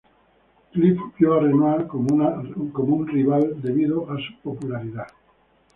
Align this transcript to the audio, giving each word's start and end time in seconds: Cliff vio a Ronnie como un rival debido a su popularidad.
Cliff 0.71 0.99
vio 1.19 1.35
a 1.35 1.39
Ronnie 1.43 1.87
como 1.87 2.95
un 2.95 3.07
rival 3.07 3.61
debido 3.61 4.09
a 4.11 4.17
su 4.17 4.35
popularidad. 4.41 5.05